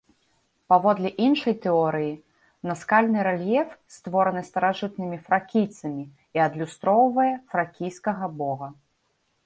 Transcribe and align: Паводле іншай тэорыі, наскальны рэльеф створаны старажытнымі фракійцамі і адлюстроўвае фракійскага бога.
Паводле 0.73 1.09
іншай 1.25 1.55
тэорыі, 1.65 2.09
наскальны 2.69 3.19
рэльеф 3.29 3.77
створаны 3.99 4.41
старажытнымі 4.49 5.17
фракійцамі 5.29 6.03
і 6.05 6.37
адлюстроўвае 6.51 7.31
фракійскага 7.57 8.25
бога. 8.43 8.67